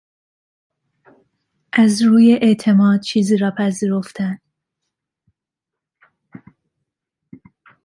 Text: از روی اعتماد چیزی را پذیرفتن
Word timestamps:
از 1.73 2.01
روی 2.01 2.39
اعتماد 2.41 2.99
چیزی 3.01 3.37
را 3.37 3.51
پذیرفتن 3.57 4.39